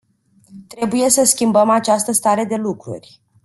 Trebuie 0.67 1.09
să 1.09 1.23
schimbăm 1.23 1.69
această 1.69 2.11
stare 2.11 2.45
de 2.45 2.55
lucruri. 2.55 3.19